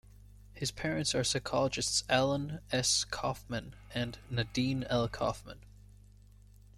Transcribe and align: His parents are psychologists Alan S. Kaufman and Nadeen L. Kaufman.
His 0.55 0.71
parents 0.71 1.13
are 1.13 1.23
psychologists 1.23 2.03
Alan 2.09 2.59
S. 2.71 3.03
Kaufman 3.03 3.75
and 3.93 4.17
Nadeen 4.31 4.83
L. 4.89 5.07
Kaufman. 5.07 5.59